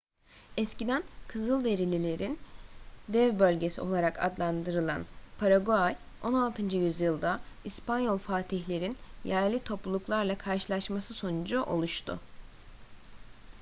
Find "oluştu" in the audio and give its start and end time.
11.63-12.19